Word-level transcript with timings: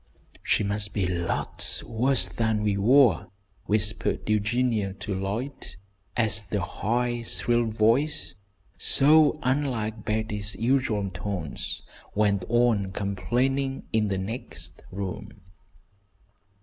"She 0.41 0.63
must 0.63 0.95
be 0.95 1.05
lots 1.05 1.83
worse 1.83 2.27
than 2.27 2.63
we 2.63 2.75
were," 2.75 3.27
whispered 3.65 4.27
Eugenia 4.27 4.93
to 4.93 5.13
Lloyd, 5.13 5.75
as 6.17 6.41
the 6.41 6.59
high, 6.63 7.21
shrill 7.21 7.65
voice, 7.67 8.33
so 8.79 9.39
unlike 9.43 10.03
Betty's 10.03 10.55
usual 10.55 11.11
tones, 11.11 11.83
went 12.15 12.45
on 12.49 12.91
complainingly 12.91 13.83
in 13.93 14.07
the 14.07 14.17
next 14.17 14.81
room. 14.91 15.39